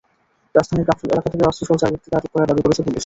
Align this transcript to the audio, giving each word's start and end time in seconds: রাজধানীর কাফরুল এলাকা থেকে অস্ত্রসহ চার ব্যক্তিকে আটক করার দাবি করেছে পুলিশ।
রাজধানীর 0.55 0.87
কাফরুল 0.89 1.09
এলাকা 1.11 1.29
থেকে 1.31 1.45
অস্ত্রসহ 1.45 1.75
চার 1.81 1.91
ব্যক্তিকে 1.93 2.17
আটক 2.17 2.31
করার 2.33 2.47
দাবি 2.49 2.61
করেছে 2.65 2.81
পুলিশ। 2.85 2.99